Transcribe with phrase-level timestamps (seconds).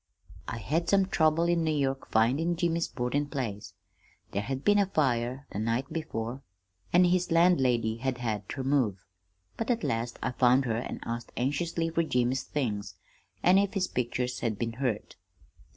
[0.47, 3.75] "I had some trouble in New York findin' Jimmy's boardin' place.
[4.31, 6.41] There had been a fire the night before,
[6.91, 9.05] an' his landlady had had ter move;
[9.57, 12.95] but at last I found her an' asked anxiously fer Jimmy's things,
[13.43, 15.17] an' if his pictures had been hurt.